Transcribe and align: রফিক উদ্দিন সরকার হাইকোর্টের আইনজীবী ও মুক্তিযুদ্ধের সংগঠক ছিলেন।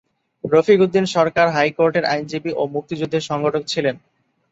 রফিক 0.43 0.79
উদ্দিন 0.81 1.05
সরকার 1.15 1.47
হাইকোর্টের 1.49 2.05
আইনজীবী 2.05 2.51
ও 2.53 2.63
মুক্তিযুদ্ধের 2.67 3.27
সংগঠক 3.29 3.63
ছিলেন। 3.67 3.95